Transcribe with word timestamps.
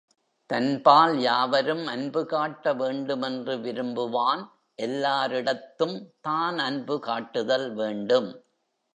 தன்பால் 0.49 1.19
யாவரும் 1.19 1.83
அன்பு 1.87 2.21
காட்ட 2.25 2.73
வேண்டும் 2.73 3.21
என்று 3.21 3.55
விரும்புவான், 3.57 4.41
எல்லாரிடத்தும் 4.79 5.95
தான் 6.21 6.57
அன்பு 6.59 6.99
காட்டுதல் 6.99 7.73
வேண்டும். 7.73 8.29